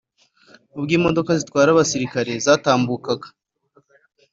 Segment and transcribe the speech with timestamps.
[0.77, 3.27] ubwo imodoka zitwara abasirikare zatambukaga